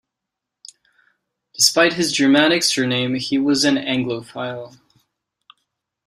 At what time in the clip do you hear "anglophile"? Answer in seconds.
3.75-4.79